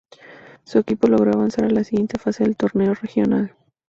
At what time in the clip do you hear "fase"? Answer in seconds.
2.17-2.43